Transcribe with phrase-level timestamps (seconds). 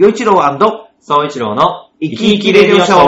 [0.00, 0.40] 洋一郎
[0.98, 2.98] 総一郎の生き生きレディオショー。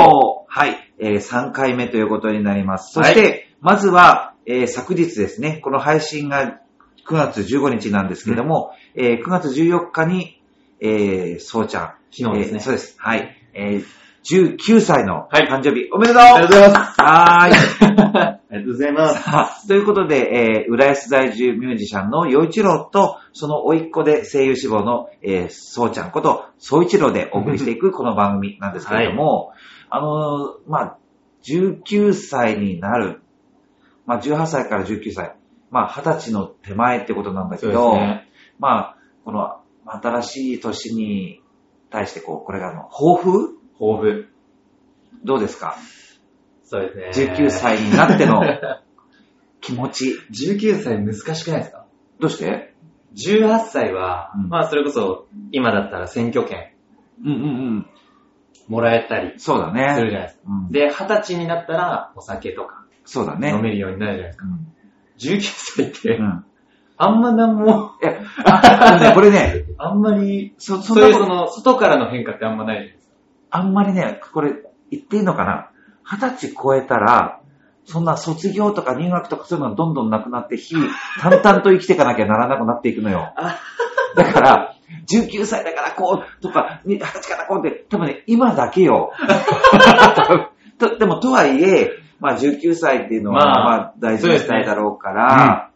[0.47, 2.93] はい、えー3回目ということになります。
[2.93, 6.61] そして、まずは、えー昨日ですね、この配信が
[7.09, 10.43] 9月15日なんですけども、えー9月14日に、
[10.81, 11.95] えー、そうちゃん。
[12.15, 12.95] 昨日ですねえーそうです。
[12.99, 13.37] はい。
[13.55, 13.85] えー
[14.59, 17.01] 19歳のはい誕生日、おめでとうありがとうございます。
[17.01, 18.32] はーい。
[18.53, 19.67] ありがとうございます。
[19.67, 29.53] ということで、えー、浦安在住ミュージシャンの洋一郎と、その甥っ子で声優志望の、えー、そうちゃんこと、そう一郎でお送りしていくこの番組なんですけれども、
[29.89, 30.99] あのーまあ、
[31.45, 33.23] 19歳になる、
[34.05, 35.35] まあ、18歳から19歳、
[35.71, 38.29] まあ、20歳の手前ってことなんだけど、ね。
[38.59, 41.41] まあ、この新しい年に
[41.91, 43.57] 対して、こう、これがあの、抱負？
[43.79, 44.29] 抱負。
[45.25, 45.77] どうですか？
[46.73, 47.35] そうですね。
[47.37, 48.41] 19歳になっての
[49.61, 50.15] 気持ち。
[50.33, 51.85] 19歳難しくないですか？
[52.19, 52.75] どうして
[53.15, 56.73] ?18 歳は、うんまあそれこそ今だったら選挙権
[57.23, 57.47] うんうんう
[57.81, 57.87] ん。
[58.69, 59.95] もらえたりそうだね。
[59.97, 60.43] するじゃないですか。
[60.49, 63.51] うん、で、20歳になったらお酒とかそうだね。
[63.51, 64.47] 飲めるようになるじゃないですか。
[64.47, 64.73] うん。
[65.19, 66.45] 19歳ってう、ん。
[66.97, 68.15] あんまなんも、いや、
[68.47, 73.15] あね、 これね、あんまり、そ、そそういうその、外からの変化ってあんまないじゃないですか。
[73.51, 74.53] あんまりね、これ、
[74.91, 75.71] 言っていいのかな？
[76.05, 77.41] 二十歳超えたら、
[77.85, 80.89] そんな卒業とか入学とかそういうのがどんどんなくなって、日々、
[81.21, 83.35] 淡々と生きていかなきゃならなくなっていくのよ。
[84.15, 84.75] だから、
[85.11, 89.13] 19歳だからこう、とか、20歳からこうって、多分ね、今だけよ。
[90.79, 95.71] とでも、とはいえ、まあ、19歳っていうのは、まあまあ、大事にしたいだろうから、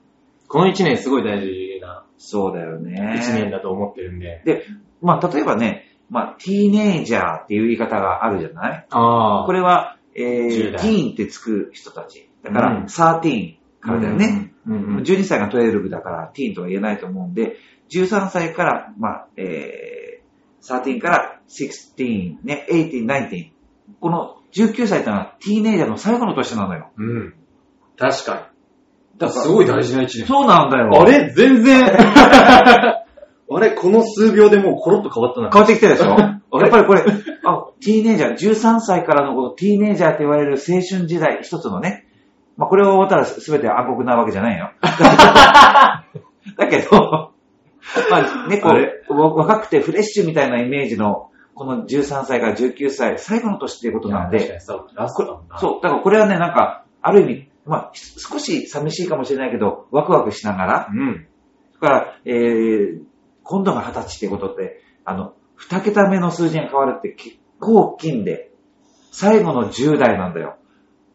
[0.48, 3.20] この1年すごい大事なそうだよね。
[3.20, 4.42] 1年だと思ってるんで。
[4.44, 4.64] で、
[5.02, 8.86] まあ、例えばね、まあ、ティーネイジャーっていう言い方があるじゃない？
[8.90, 12.30] あこれは、え10ー、代ティーンってつく人たち。
[12.42, 14.52] だから、うん13からだよね。。
[14.66, 17.56] うんうんうん12歳が12だから、ティーンとは言えないと思うんで、
[17.90, 23.50] 13歳から、まあ、えー、13から16、ね、18、19。
[24.00, 26.90] この19歳ってのは、ティーネイジャーの最後の年なのよ。
[26.96, 27.34] うん。
[27.96, 29.18] 確かに。
[29.18, 30.26] だからすごい大事な1年。
[30.26, 30.90] そうなんだよ。
[31.00, 31.30] あれ？
[31.30, 31.86] 全然。
[33.48, 35.50] あれこの数秒でもうコロッと変わったな。
[35.50, 36.10] 変わってきてるでしょ？
[36.58, 36.68] やれ？
[36.68, 37.02] っぱりこれ、
[37.44, 42.06] あ、ティーネイジャー、13歳からのこのティーネイジャーって言われる青春時代、一つのね、
[42.56, 44.70] まあこれを終わったら全て暗黒なわけじゃないよ。
[46.56, 47.32] だけど、
[48.10, 48.70] まあね、こ
[49.10, 54.38] う、わ若くてフレッシュみたいなイメージの、この13歳から19歳、最後の年っていうことなんで、
[55.58, 55.88] そう、だ。
[55.90, 61.26] からこれはね、なんか、ある意味、まあ、ひ少し寂しいかもしれないけど、ワクワクしながら、うん。
[61.80, 63.00] だから、えー、
[63.48, 68.50] 今度が20歳ってことって、あの、二桁目の数字が変わるって結構大きいんで、
[69.12, 70.56] 最後の10代なんだよ。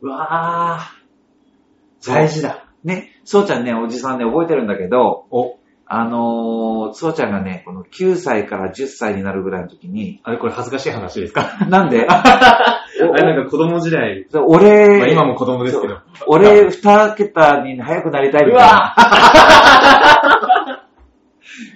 [0.02, 2.08] うわぁ。
[2.08, 2.66] 大事だ。
[2.84, 11.66] ね、そうちゃんね、おじさんね、覚えてるんだけど、お、あのー、そうちゃんがね、この9歳から10歳になるぐらいの時に、あれこれ恥ずかしい話ですか？
[11.70, 12.08] なんで？
[12.10, 16.00] あれなんか子供時代、俺、まあ今も子供ですけど。
[16.28, 18.68] 俺、二桁に早くなりたいみたいな。
[18.68, 18.96] うわ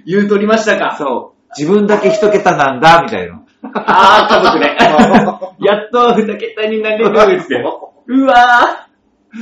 [0.05, 0.95] 言うとりましたか？
[0.97, 1.51] そう。
[1.57, 3.41] 自分だけ一桁なんだ、みたいな。
[3.73, 4.65] あー、家族で。
[5.65, 7.63] やっと二桁になれるって。
[8.07, 8.87] うわ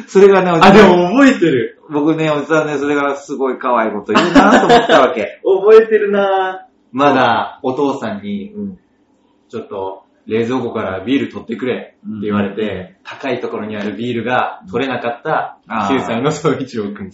[0.08, 0.58] それがね、おー。
[0.58, 1.80] じさんあ、でも覚えてる。
[1.90, 5.42] 僕ね、おじさんね、それがすごい可愛いこと言うなと思ったわけ。
[5.46, 6.74] 覚えてるなぁ。
[6.92, 8.78] まだお父さんに、うん。
[9.50, 17.12] ちょっと冷蔵庫からビール取ってくれって言われて、高いところにあるビールが取れなかったあー9歳の総一郎くん。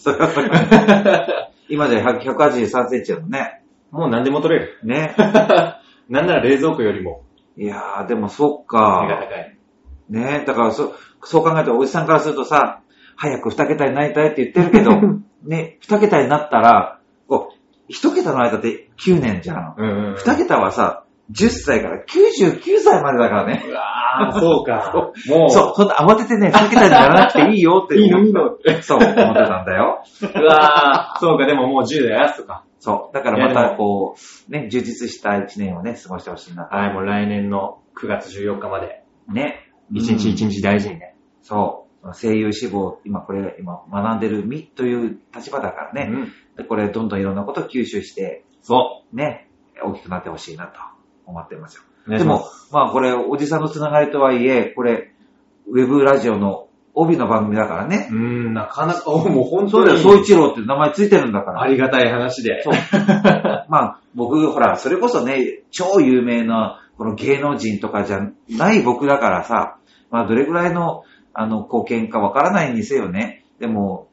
[1.70, 3.64] 今じゃ100 183センチだもんね。
[3.92, 4.80] もう何でも取れる。
[4.84, 5.16] ね。
[6.10, 7.24] なんなら冷蔵庫よりも
[7.58, 9.28] いやー、でもそっ手がか。
[9.30, 9.58] 高い。
[10.10, 10.44] ね。
[10.46, 12.82] だからそ、そう考えたらおじさんからするとさ、
[13.16, 14.92] 早く2桁になりたいって言ってるけど、
[15.44, 19.76] ね、2桁になったら、こう、1桁の間って9年じゃん。
[19.78, 20.14] うんうんうん。
[20.16, 23.64] 2桁はさ、10歳から99歳までだからね。
[23.68, 24.92] うわー、そうか。
[25.28, 28.00] もう、そう、そんな慌ててね、2桁にならなくていいよって。
[28.00, 28.58] いいのいいの。
[28.82, 30.04] そう、思ってたんだよ。
[30.22, 32.64] うわー、そうか、でももう10代やすとか。
[32.80, 33.14] そう。
[33.14, 36.64] だからまたこう、ね、充実した1年をね、過ごしてほしいな。
[36.64, 39.70] はい、もう来年の9月14日まで、ね。
[39.92, 41.16] 一日一日大事にね。
[41.42, 42.14] そう。
[42.14, 46.10] 声優志望、今これ、今学んでる身という立場だからね。
[46.12, 49.50] うんでこれ、どんどんいろんなことを吸収して、そね、
[49.82, 50.80] 大きくなってほしいなと
[51.30, 51.84] 思ってますよ。
[52.08, 52.18] う。
[52.18, 55.12] でも、まあこれ、おじさんのつながりとはいえ、これ、
[55.68, 58.16] ウェブラジオの帯の番組だからねう。
[58.16, 61.62] ん、なかなか、お もう本そうだよ、当に、総一郎って名前ついてるんだから。
[61.62, 62.62] ありがたい話で。
[62.64, 62.74] そう。
[63.70, 69.78] まあ、僕、ほら、それこそね、超有名な、この芸能人とかじゃない僕だからさ、
[70.12, 71.04] まあ、どれぐらいの、
[71.34, 73.46] あの、貢献かわからないにせよね。
[73.60, 74.08] でも、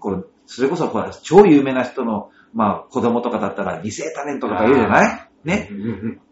[0.00, 5.28] これ、それこそ、ほら、超有名な人の、まあ、子供とかだったら、二世タレントとか言うじゃない？
[5.46, 5.70] ね。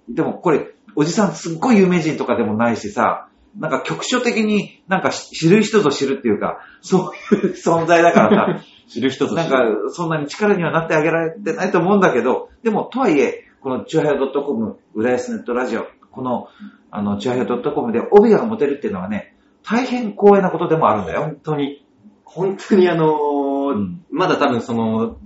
[0.09, 3.29] でもこれ、おじさんすっごい有名人とかでもないしさ、
[3.59, 16.49] なんか局所的になんか知る人ぞ知るっていうか、そういう存在だからさ、 知る人ぞなんかそんなに力にはなってあげられてないと思うんだけど、でもとはいえ、このチュアヘア .com、浦安ネットラジオ、この、
[16.91, 21.23] あの、チュアヘア .com で帯が持てるっていうのはね、大変光栄なことでもあるんだよ。
[21.23, 21.87] 本当に、
[22.25, 23.45] 本当にあのー
[23.75, 25.17] うんまだ多分その、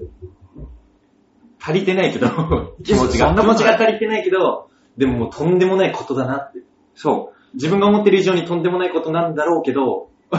[1.68, 2.28] 足りてないけど、
[2.82, 3.34] 気持ちが。
[3.34, 6.60] 気持ちが足りてないけど、でももうとんでもないことだなって。
[6.94, 10.36] そ自分が思ってる以上にとんでもないことなんだろうけど、う。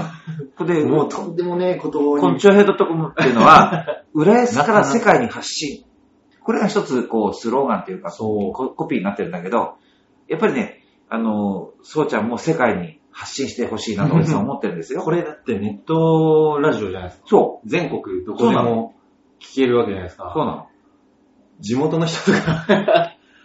[0.58, 5.86] これで、もうとんでもないことをこのチュアヘア .com っていうのは、 浦安から世界に発信。
[6.42, 9.76] これが一つ、こう、スローガンっていうか、そうココピーになってるんだけど、
[10.28, 15.02] やっぱりね、あの、そうちゃんも世界に発信してほしいなと、 思ってるんですよ。
[15.02, 17.28] これだってネットラジオじゃないですか。
[17.28, 18.96] そ全国どこでも
[19.40, 20.18] 聞けるわけじゃないですう。
[20.18, 20.32] か。
[20.34, 20.69] そうなの。
[21.60, 22.66] 地元の人とか、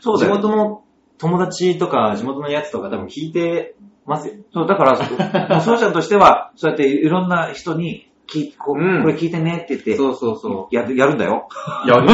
[0.00, 0.34] 地 そうだよ。
[0.36, 0.82] 元の
[1.18, 3.76] 友達とか地元のやつとか多分聞いて
[4.06, 4.34] ますよ。
[4.52, 11.46] そう、だから、 そうちゃんとしては、そうやっていろんな人に、聞いこううんこれ聞いてねって言って、そうそうそやるやるんだよ。
[11.84, 11.88] う。
[11.88, 12.06] やる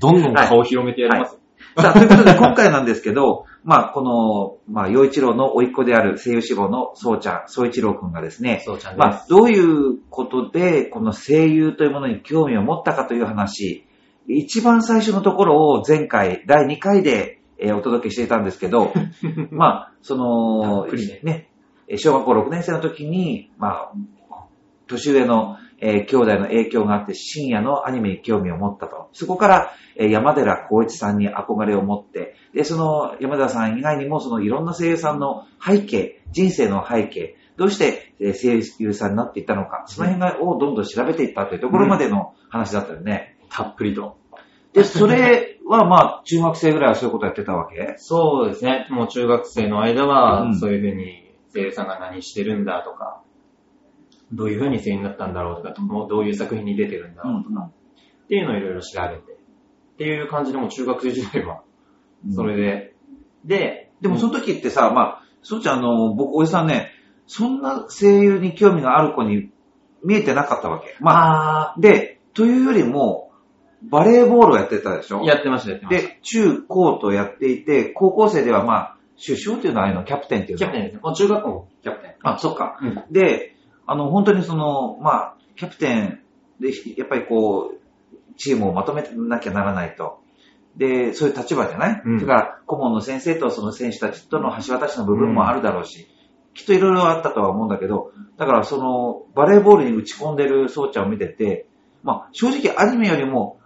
[0.00, 1.40] どんどん顔広めてやりますよ。
[1.76, 8.98] さあ、ということで今回なんですけど、まあ、この、まあ、洋一郎の甥っ子である声優志望のそうちゃん、そう一郎くんがですね、そうちゃんです。
[8.98, 13.86] まあ、どういうことで、この声優というものに興味を持ったかという話、
[14.28, 18.92] 一番最初のところを前回、第2回で、えーお届けしていたんですけど、
[19.50, 21.48] まあ、そのね、ね、
[21.88, 23.92] えー小学校6年生の時に、まあ、
[24.86, 29.08] 年上の、えー兄弟の影響があって、深夜のアニメに興味を持ったと。
[29.12, 43.33] そこから、えー山寺宏一さんに憧れを持って、で、その山寺さん以外にも、そのいろんな声優さんの背景、人生の背景、どうしてえー声優さんになっていったのか、その辺がをどんどん調べていったというところまでの話だったよね。
[43.50, 44.18] たっぷりと。
[44.72, 47.94] で、それはまあ、中学生ぐらいはそういうことやってたわけ？
[47.98, 48.86] そうですね。
[48.90, 50.58] もう中学生の間は、うん。
[50.58, 53.22] そういうふうに声優さんが何してるんだとか、
[54.32, 57.70] どういうふうに声優になったんだろうとか、もうどういう作品に出てるんだろうとか、
[58.24, 61.62] っていうのをいろいろ調べて、っていう感じでもう中学生時代は、
[62.34, 62.94] それで、
[63.44, 66.90] で、でもその時ってさ、まあ、そうちゃん、あの、僕、おじさんね、
[67.26, 69.50] そんな声優に興味がある子に
[70.02, 70.96] 見えてなかったわけ。
[71.00, 73.23] まあ、あで、というよりも、
[73.90, 75.20] バレーボールをやってたでしょ？
[75.20, 76.08] ー、やってました、やってました。
[76.08, 80.58] で、中高とやっていて、高校生ではまあ、主将っていうのはああいうのキャプテンっていうの？
[80.58, 81.00] キャプテンですね。
[81.02, 82.14] もう中学校もキャプテン。
[82.22, 82.78] あ、そっか。
[82.82, 83.04] うん。
[83.12, 86.20] で、あの、本当にその、まあ、キャプテン
[86.60, 87.80] で、やっぱりこう、
[88.36, 90.20] チームをまとめなきゃならないと。
[90.76, 96.08] で、そういう立場じゃない、うんそれから、顧問の先生とその選手たちとの橋渡しの部分もあるだろうし、
[96.54, 101.66] きっといろいろあったとは思うんだけど、だからその、バレーボールに打ち込んでるそうちゃんを見てて、
[102.02, 103.58] まあ、正直アニメよりも、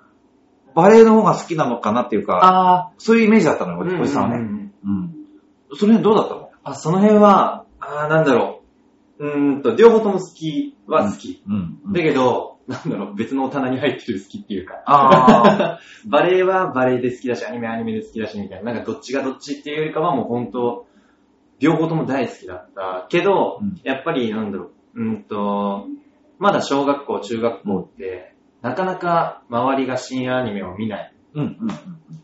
[0.75, 4.37] バレーの方が好きなのかなっていうか、あそういうイメージだったのよ、ー、おじさんはね。
[4.37, 5.15] うんうん。
[5.75, 6.51] その辺どうだったの？
[6.65, 8.63] あ、その辺は、あーなんだろ
[9.19, 9.27] う。
[9.27, 11.43] うーんと、両方とも好きは好き。
[11.49, 11.93] うん。
[11.93, 14.83] だけど、なんだろう、別の棚に入ってる好きっていうか。
[14.87, 18.73] あ バレエはバレエで好きだし、アニメはアニメで好きだし、みたいな。
[18.73, 20.87] なんかどっちがどっちっていうよりかはもう本当、
[21.59, 23.07] 両方とも大好きだった。
[23.09, 25.87] けど、うんやっぱりなんだろう、うんと、
[26.39, 31.15] まだ小学校、中学校って、なかなか周りが深夜アニメを見ない。
[31.35, 31.59] うんうん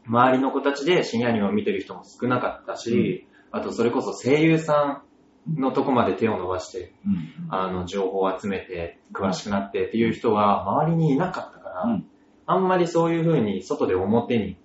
[0.06, 5.02] 周りの子たちで深夜アニメを見てる人も少なかったし、あとそれこそ声優さ
[5.48, 7.48] んのとこまで手を伸ばして、うん。
[7.48, 12.06] あの、情報を集めて、詳しくなってっていう人は周りにいなかったから、うん。
[12.46, 14.58] あんまりそういう風に外で表に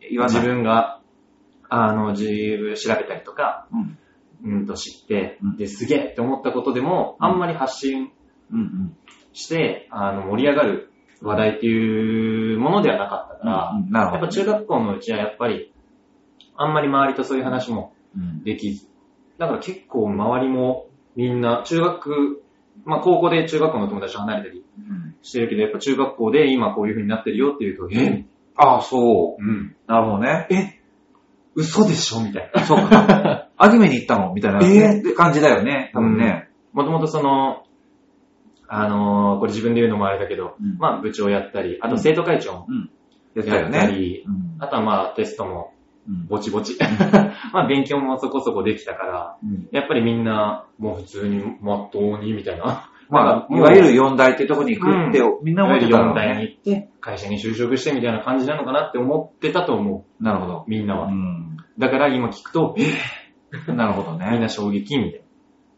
[0.00, 1.00] 自分が、
[1.68, 3.98] あの、自分調べたりとか、うん。
[4.44, 7.26] うんと知ってうん、で、すげえって思ったことでも、うん。
[7.26, 8.12] あんまり発信
[8.52, 8.96] うんうん。
[9.32, 10.92] して、あの、盛り上がる
[11.22, 14.18] 話題っていうものではなかったから、うんなるほど。
[14.18, 15.72] やっぱ中学校のうちはやっぱり、
[16.56, 18.86] あんまり周りとそういう話もうんできず。
[19.38, 22.42] だから結構周りもみんな、中学、
[22.84, 28.24] まあ高校で中学校の友達と離れたりうんしてるけど、やっぱ中学校で今こういう風になってるよっていうと、え
[28.56, 29.42] ああ、そう。
[29.42, 29.76] うん。
[29.86, 30.46] なるほどね。
[30.50, 30.80] え
[31.54, 32.64] 嘘でしょみたいな。
[32.64, 33.48] そうか。
[33.56, 35.90] アニメに行ったのみたいな、えって感じだよね。
[35.94, 36.48] 多分ね。
[36.72, 37.64] もともとその、
[38.68, 42.66] あのーこれ自分で言うのもあれだけど、うんまあ部長やったり、あと生徒会長も
[43.34, 43.86] やってた。
[43.86, 45.72] り、うんあとはまあテストも
[46.08, 46.78] うんぼちぼち。
[47.52, 52.90] まあ勉強もそこそこできたから、うんやっぱりみんなもう普通にまっとうにみたいな。
[53.08, 56.42] まあ、いわゆる4大ってところに行くって、みんな思ってた4の代にね。
[56.42, 60.70] 行って、会社に就職してみたいな感じなのかなって思ってたと思なるほどう、。
[60.70, 61.06] みんなは。
[61.06, 61.56] うん。
[61.78, 64.28] だから今聞くと、えなるほどね。
[64.32, 65.22] みんな衝撃みたい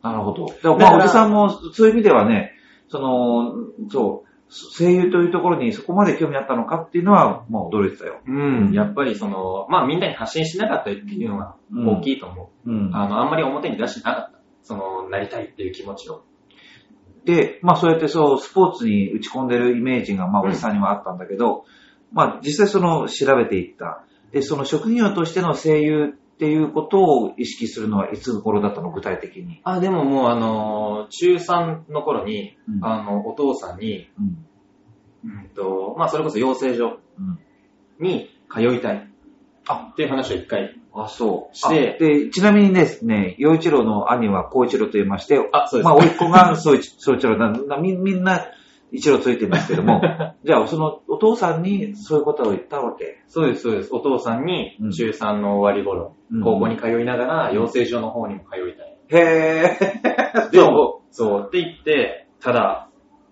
[0.03, 0.47] なるほど。
[0.47, 2.53] でもまあ、だからおじさんもそういう意味ではね、
[2.89, 8.21] その、そう、声優というところにそこまで興味あったのかっていうのは、まあ驚いてたよ。
[8.27, 12.71] うん、やっぱりその、まあみんなに発信しなかったっていうのが大きいと思う。
[12.71, 12.91] うん。
[12.95, 14.39] あの、あんまり表に出してなかった。
[14.63, 16.25] その、なりたいっていう気持ちを。
[17.25, 21.65] で、まあそうやってそう、スポーツに打ち込んでるイメージが、まあうんおじさんにはあったんだけど、
[22.13, 24.05] まあ実際その調べていった。
[24.33, 29.61] で、その職業としての声優っていうことを意識するのはいつ頃だったの具体的に？
[29.65, 34.47] あ、でももうあの、中3の頃に、うんあの、お父さんに、うん。
[35.25, 37.41] うんと、まあそれこそ養成所うん。
[37.99, 39.11] に通いたい。
[39.67, 40.77] あっていう話を一回。
[40.95, 41.57] あ、そう。
[41.57, 45.85] してあで、ちなみにですね、洋一郎の兄は孝一郎と言いまして、あ、そうです。
[45.87, 48.47] まあ、甥っ子が総一総一郎なんだみみんな
[48.93, 50.01] 一郎ついてるんですけども、
[50.45, 53.23] じゃあ、そのお父さんにそういうことを言ったわけ。
[53.27, 53.95] そうです、そうです。
[53.95, 58.97] お父さんにうん中3の終わり頃、うん高校に通いながら養成所の方にも通いたい。
[59.11, 60.59] へぇで、
[61.11, 62.89] そう、って言って、ただ、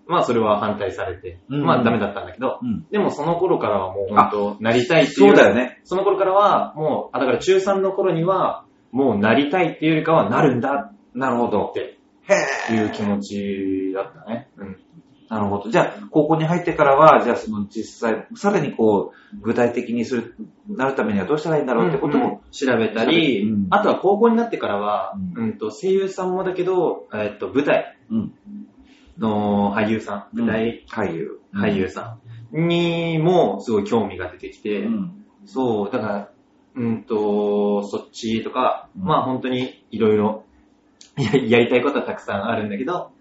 [0.07, 2.85] まあそれは反対されて、うんまあダメだったんだけど、うん。
[2.89, 5.13] でもその頃からはもう本当、なりたいっていう。
[5.15, 5.79] そうだよね。
[5.83, 11.73] その頃からは、もう、あ、だから中3の頃には、もうなりたいっていうよりかはなるんだなるほどっ。
[11.73, 11.97] て
[12.69, 14.49] へいう気持ちだったね。
[14.57, 14.77] うん。
[15.29, 15.69] なるほど。
[15.69, 20.35] じゃあ、高校に入ってからは、じゃあその実際、さらにこう、具体的にする、
[20.69, 28.33] なるためにはどうしたらいいんだろうってことも、調べたり、うんあとは高校になってからは、ううんと声優さんもだけど、えっと舞台うん。
[29.17, 31.39] の俳優さん、舞台俳優。
[31.53, 32.17] 俳優さ
[32.53, 35.25] んにもすごい興味が出てきて、うん。
[35.45, 36.31] そう、だから、
[36.75, 40.45] うんと、そっちとか、うんまあ本当にいろいろ
[41.17, 43.11] ややりたいことはたくさんあるんだけど、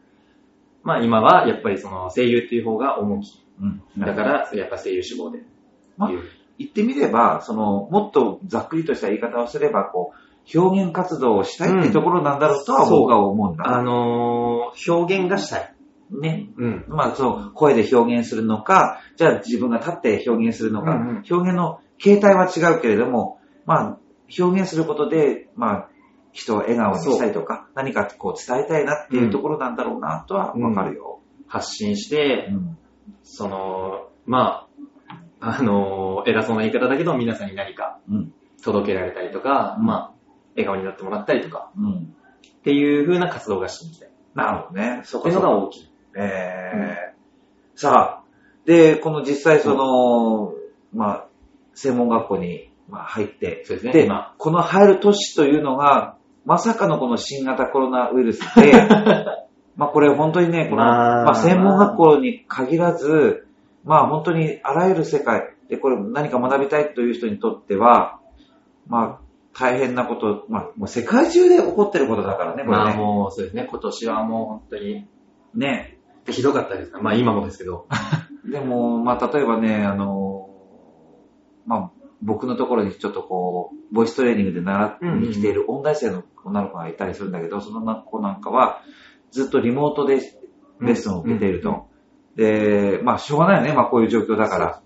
[0.86, 3.44] まあ今はやっぱりその声優っていう方が重き。
[3.60, 3.82] うん。
[3.98, 5.40] だから、やっぱ声優志望で。
[5.96, 6.10] まあ
[6.58, 13.64] 言ってみれば、その、もっとざっくりとした言い方をすれば、こう、表現活動をしたいってところなんだろうとはうん僕は思うんだ。
[13.66, 15.74] あのー表現がしたい。
[16.10, 16.48] ね。
[16.56, 16.84] うん。
[16.88, 23.98] まあ、その、声で表現するのか、じゃあ自分が立って表現するのか、うんうん表現の形態は違うけれども、まあ、
[24.38, 25.88] 表現することで、まあ、
[26.36, 31.20] 人を笑顔にしたいとか、何かこう伝えたいなっていうところなんだろうなとはわかるよ。
[31.48, 32.78] 発信して、うん
[33.22, 34.68] その、ま
[35.40, 38.32] あ、あのー偉そうな言い方だけど、皆さんに何かうん。
[38.62, 40.12] 届けられたりとか、うんまあ、
[40.56, 42.14] 笑顔になってもらったりとか、うん。
[42.46, 44.08] っていう風な活動がしていきたい。
[44.08, 45.02] っなるほどね。
[45.04, 45.90] そていうのが大きい。
[46.16, 47.16] えー
[47.78, 48.24] さあ、
[48.64, 50.54] で、この実際その、
[50.94, 51.28] まあ、
[51.74, 53.92] 専門学校にまあ入って、そうですね。
[53.92, 56.16] で今、この入る年というのが、
[56.46, 58.72] まさかのこの新型コロナウイルスで、
[59.76, 63.46] まあこれ本当にね、この、まあまあ専門学校に限らず、
[63.84, 68.20] まあ本当にあらゆる世界でこれ何か学びたいという人にとっては、
[68.86, 69.26] まあ
[69.58, 72.96] 大変なこと、まあもう世界中で起こってることだからね、これまあね。
[72.96, 73.66] もう、そうですね。
[73.68, 75.06] 今年はもう本当に、
[75.54, 75.98] ね。
[76.28, 76.92] ひどかったです。
[77.00, 77.86] まあ今もですけど。
[78.48, 80.50] でも、まあ例えばね、あの、
[81.66, 81.90] まあ
[82.22, 88.82] 僕のところにちょっとこう、ボイストレーニングで習いに来ている音大生の女の子がいたりするんだけど、その子なんかは、
[89.30, 90.20] ずっとリモートで
[90.80, 91.88] レッスンを受けていると。
[92.36, 94.82] で、まあしょうがないよね、まあこういう状況だから。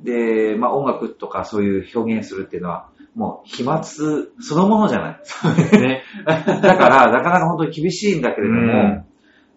[0.00, 4.26] でまあ音楽とかそういう表現するっていうのは、もう飛沫そ
[4.56, 5.20] のものじゃない。
[5.22, 6.02] そうですね。
[6.26, 6.34] だ
[6.76, 9.04] から、なかなか本当に厳しいんだけれども、うん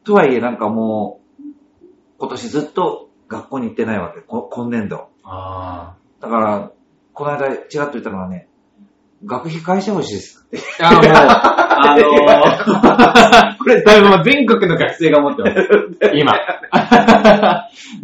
[0.05, 1.43] とはいえなんかもう、
[2.19, 5.09] 今年ずっと学校に行ってないわけ、こ今年度。
[5.23, 6.71] あだから、
[7.15, 8.49] この間ちらっと言ったのがね、
[9.23, 10.59] 学費返してほしいですって。
[10.83, 10.93] あ。
[10.93, 15.55] もう、あのー、 これ、だいぶ全国の学生が思ってます。
[16.13, 16.33] 今。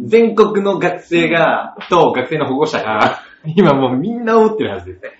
[0.00, 3.20] 全国の学生が、と学生の保護者が、
[3.54, 5.10] 今もうみんな思ってるはずですね。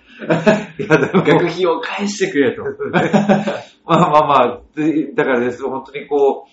[0.79, 2.63] いや、でも学費を返してくれと。
[3.85, 6.47] まあまあまあ、でだからです、本当にこ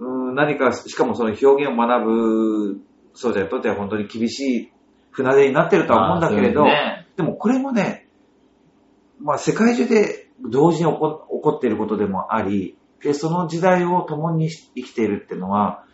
[0.00, 2.80] う、うん何か、しかもその表現を学ぶ、
[3.12, 4.72] そうじゃにとっては本当に厳しい
[5.16, 8.08] 船出になってるとは思うんだけれど、ねでもこれもね、
[9.18, 15.84] まあ世界中で同時に起こ起こっていることでもあり、で、その時代を共に生きているっていうのは、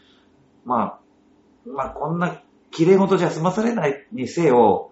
[0.64, 4.90] まあ、まあこんな綺麗事じゃ済まされないにせよ、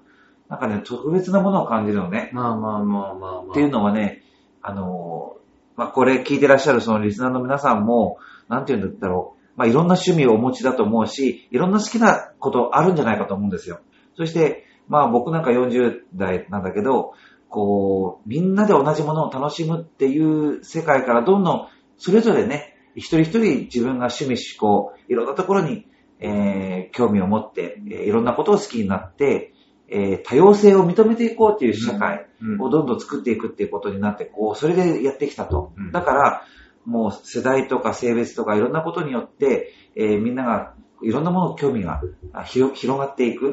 [0.49, 2.31] なんかね、特別なものを感じるのね。
[2.33, 3.51] まあまあまあまあまあ。
[3.51, 4.23] っていうのはね、
[4.63, 8.19] あのー、まあ、これ聞いてらっしゃるそのリスナーの皆さんも、
[8.49, 13.81] なんて言うんだろう、まあ、いろんな趣味をお持ちだと思うし、いろんな好きなことあるんじゃないかと思うんですよ。
[14.21, 17.15] そして、まあ僕なんか40代なんだけど、
[17.49, 25.87] こう、みんなで同じものを楽しむっていう世界からどんどん、それぞれね、一人一人自分が趣味思考、いろんなところに、
[26.19, 29.55] えー興味を持って、えーいろんなことを好きになって、
[29.89, 35.73] えー多様性を認めていこうっていう社会、うんをどんどん作っていくっていうことになって、こう、それでやってきたと。
[35.79, 36.43] うんだから、
[36.85, 42.03] もう世代とか性別とかいろんなことによって、えーみんながいろんなもの興味が
[42.45, 43.47] 広がっていく。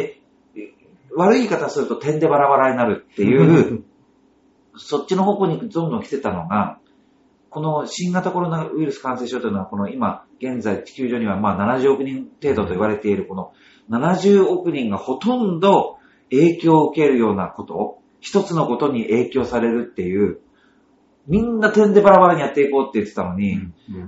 [0.00, 0.06] うん
[0.56, 0.74] で、
[1.14, 3.84] 悪い言い方すると点でバラバラになるっていう、
[4.76, 6.78] そっちの方向にどんどん来てたのが、
[7.48, 13.52] この新型コロナウイルス感染症というのは、この今、現在地球上にはまあ70億人程度と言われている、この
[13.88, 15.96] 70億人がほとんど
[16.30, 20.40] 影響を受けるようなこと、一つのことに影響されるっていう、
[21.26, 23.58] みんな点でバラバラにやっていこうって言ってたのに、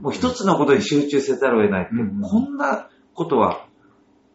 [0.03, 3.67] もう一つのことに集中せざるを得ないって、うんこんなことは、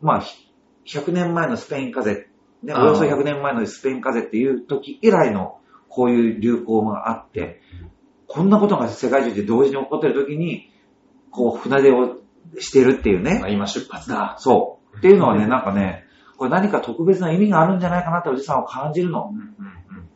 [0.02, 0.53] まあ、ひ
[0.86, 2.30] 100年前のスペイン風邪、
[2.64, 7.62] ね、およそ100年前のスペイン風邪っていう時以来のこういう流行があって、
[8.28, 10.72] こんなことが世界中で同時に起こってる時に、
[11.30, 12.18] こう船出を
[12.60, 13.50] してるっていうねまあ、。
[13.50, 14.36] 今出発だ。
[14.40, 14.98] そう。
[14.98, 16.06] っていうのはね、なんかね、
[16.38, 19.32] これ何か特別な意味があるんじゃないかなっておじさんは感じるの。
[19.32, 19.46] うんうん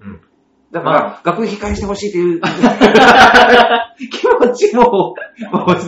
[0.02, 0.22] うんうん
[0.70, 2.42] だから、ま学費控えしてほしいっていう
[4.12, 5.16] 気持ちを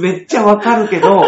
[0.01, 1.21] めっちゃわかるけど、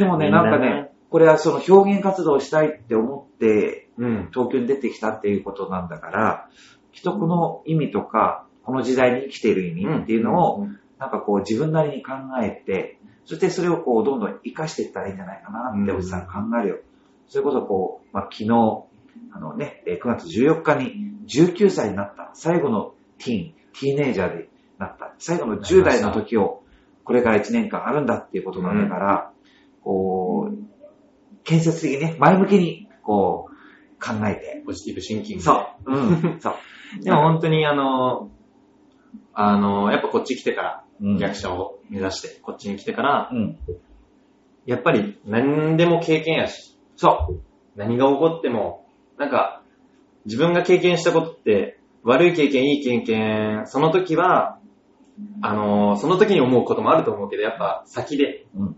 [0.00, 4.28] でもねなんかね、これはその表現活動をしたいって思ってうん。
[4.32, 6.48] 東京に出てきたっていうことなんだから、
[6.92, 12.12] きっとこの意味とか、この時代に生きている意味っていうのを、なんかこう自分なりに考
[12.42, 16.76] えて、そしてそれをこうどんどん活かしていったらいいんじゃないかなっておじさん考えるよ。
[17.26, 18.50] それこそこう、まあ、昨日、
[19.32, 24.48] あのね、えー9月14日に19歳になった最後のティーン、ティーネイジャーで
[24.78, 26.62] なった最後の10代の時を、
[27.04, 29.32] これから1年間あるんだっていうことなんだから、
[29.82, 30.17] こう、
[31.48, 34.62] 建設的にね、前向きに、こう、考えて。
[34.66, 35.42] ポジティブシンキング。
[35.42, 35.92] そう。
[35.92, 36.36] うん。
[36.40, 36.54] そう。
[37.02, 38.30] でも本当にあの、
[39.32, 43.58] あの、やっぱこっち来てから、うん役者を目指して、こっちに来てから、うん。
[44.66, 47.40] やっぱり何でも経験やし、そう。
[47.76, 48.86] 何が起こっても、
[49.16, 49.62] なんか、
[50.26, 54.58] 自分が経験したことって、悪い経験、いい経験、その時は、
[55.40, 58.76] あの、その時に思うこともあると思うけど、やっぱ先で、うん。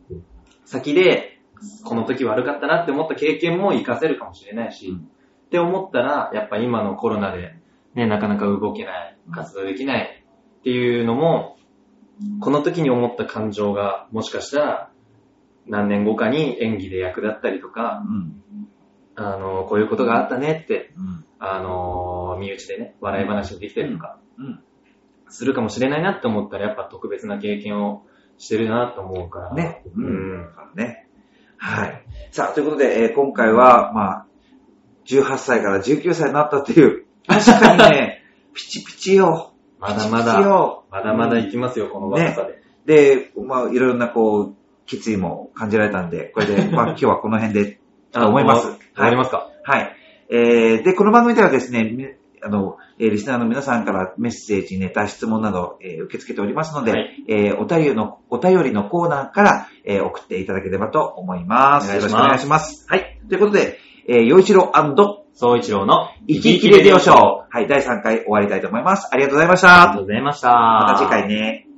[0.65, 1.40] 先で、
[1.85, 5.11] この時悪かったなって思った経験も活かせるかもしれないし、うん
[5.51, 7.57] って思ったら、やっぱ今のコロナで、
[7.97, 10.25] ね、なかなか動けない、活動できない
[10.61, 11.57] っていうのも、
[12.41, 14.91] この時に思った感情が、もしかしたら、
[15.67, 18.43] 何年後かに演技で役立ったりとか、うん。
[19.17, 21.25] あの、こういうことがあったねって、うん。
[21.41, 24.63] あの、身内でね、笑い話にできたりとか、うん。
[25.29, 28.07] するかもしれないなって思ったら、やっぱ特別な経験を
[28.39, 29.55] してるなと思うから。
[29.55, 29.83] ね。
[29.97, 30.41] ううん。
[30.43, 30.49] ん。
[30.77, 31.00] ね。
[31.63, 32.03] はい。
[32.33, 34.27] さあ、ということで、えー今回は、まあ、
[35.07, 38.23] 18歳から19歳になったっていう、確かにね、
[38.55, 39.53] ピチピチよ。
[39.79, 40.23] まだまピチピチ。
[40.91, 42.45] まだまだ行きますよ、この若さ
[42.87, 43.15] で。
[43.17, 44.55] で、まあ、いろんなこう、
[44.87, 47.79] 決意も感じられたんで、これで、 まあ、今日はこの辺で、
[48.13, 48.67] と思います。
[48.69, 49.51] もう終わりますか？
[49.63, 49.97] はい。
[50.31, 52.07] えー、で、この番組ではですね、み
[52.43, 61.95] あの、えーリスナーの皆さんからメッセージ、ネタ、質問など、えー受け付けておりますので、はいえーお便りの、お便りのコーナーから、えー送っていただければと思います。
[61.95, 62.87] よろしくお願いします。
[62.89, 63.19] はい。
[63.29, 64.73] ということで、えー、洋一郎
[65.35, 67.17] 総一郎の生き生きレディオショー。
[67.17, 69.09] はい、第3回終わりたいと思います。
[69.13, 69.83] ありがとうございました。
[69.83, 70.49] ありがとうございました。
[70.51, 71.70] また次回ね。